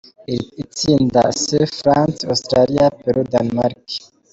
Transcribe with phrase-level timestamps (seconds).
[0.63, 1.43] Itsinda C:
[1.77, 3.83] France, Australia, Peru, Denmark.